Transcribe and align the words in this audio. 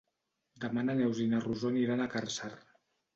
Demà 0.63 0.83
na 0.87 0.95
Neus 0.99 1.19
i 1.25 1.27
na 1.33 1.41
Rosó 1.43 1.71
aniran 1.73 2.01
a 2.01 2.09
Càrcer. 2.15 2.51